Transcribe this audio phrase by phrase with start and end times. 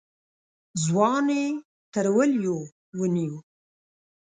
[0.83, 1.45] ځوان يې
[1.93, 2.57] تر وليو
[2.97, 3.37] ونيو.